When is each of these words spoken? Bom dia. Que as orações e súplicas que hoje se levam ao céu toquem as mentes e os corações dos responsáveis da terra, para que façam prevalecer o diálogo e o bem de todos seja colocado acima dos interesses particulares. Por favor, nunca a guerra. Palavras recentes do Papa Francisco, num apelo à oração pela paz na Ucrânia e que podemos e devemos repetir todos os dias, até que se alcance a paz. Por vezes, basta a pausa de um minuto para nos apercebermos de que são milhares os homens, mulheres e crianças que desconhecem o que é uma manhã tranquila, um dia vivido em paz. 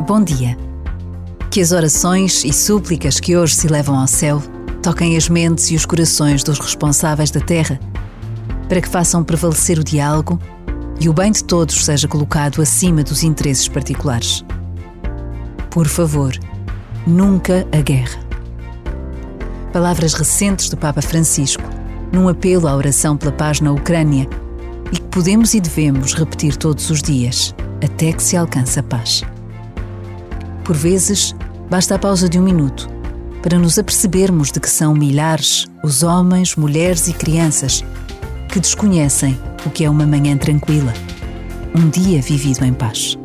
Bom 0.00 0.22
dia. 0.22 0.58
Que 1.50 1.62
as 1.62 1.72
orações 1.72 2.44
e 2.44 2.52
súplicas 2.52 3.20
que 3.20 3.36
hoje 3.36 3.54
se 3.54 3.68
levam 3.68 3.98
ao 3.98 4.06
céu 4.06 4.42
toquem 4.82 5.16
as 5.16 5.30
mentes 5.30 5.70
e 5.70 5.76
os 5.76 5.86
corações 5.86 6.42
dos 6.42 6.58
responsáveis 6.58 7.30
da 7.30 7.40
terra, 7.40 7.80
para 8.68 8.82
que 8.82 8.88
façam 8.88 9.24
prevalecer 9.24 9.78
o 9.78 9.84
diálogo 9.84 10.38
e 11.00 11.08
o 11.08 11.12
bem 11.12 11.32
de 11.32 11.42
todos 11.42 11.86
seja 11.86 12.06
colocado 12.06 12.60
acima 12.60 13.02
dos 13.02 13.22
interesses 13.22 13.66
particulares. 13.66 14.44
Por 15.70 15.86
favor, 15.86 16.36
nunca 17.06 17.66
a 17.72 17.80
guerra. 17.80 18.18
Palavras 19.72 20.12
recentes 20.12 20.68
do 20.68 20.76
Papa 20.76 21.00
Francisco, 21.00 21.64
num 22.12 22.28
apelo 22.28 22.68
à 22.68 22.76
oração 22.76 23.16
pela 23.16 23.32
paz 23.32 23.60
na 23.60 23.72
Ucrânia 23.72 24.28
e 24.92 24.96
que 24.96 25.06
podemos 25.06 25.54
e 25.54 25.60
devemos 25.60 26.14
repetir 26.14 26.56
todos 26.56 26.90
os 26.90 27.00
dias, 27.00 27.54
até 27.82 28.12
que 28.12 28.22
se 28.22 28.36
alcance 28.36 28.78
a 28.78 28.82
paz. 28.82 29.24
Por 30.64 30.76
vezes, 30.76 31.34
basta 31.70 31.94
a 31.94 31.98
pausa 31.98 32.28
de 32.28 32.38
um 32.38 32.42
minuto 32.42 32.88
para 33.42 33.58
nos 33.58 33.78
apercebermos 33.78 34.50
de 34.50 34.58
que 34.58 34.70
são 34.70 34.94
milhares 34.94 35.66
os 35.84 36.02
homens, 36.02 36.56
mulheres 36.56 37.06
e 37.08 37.12
crianças 37.12 37.84
que 38.48 38.58
desconhecem 38.58 39.38
o 39.66 39.70
que 39.70 39.84
é 39.84 39.90
uma 39.90 40.06
manhã 40.06 40.36
tranquila, 40.38 40.94
um 41.74 41.90
dia 41.90 42.22
vivido 42.22 42.64
em 42.64 42.72
paz. 42.72 43.18